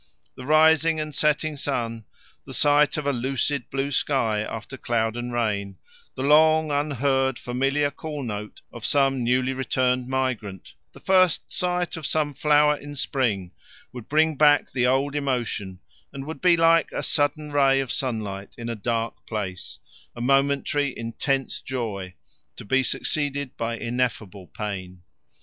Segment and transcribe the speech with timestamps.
[0.35, 2.05] The rising and setting sun,
[2.43, 5.77] the sight of a lucid blue sky after cloud and rain,
[6.15, 12.07] the long unheard familiar call note of some newly returned migrant, the first sight of
[12.07, 13.51] some flower in spring,
[13.93, 18.55] would bring back the old emotion and would be like a sudden ray of sunlight
[18.57, 19.77] in a dark place
[20.15, 22.15] a momentary intense joy,
[22.55, 25.03] to be succeeded by ineffable pain.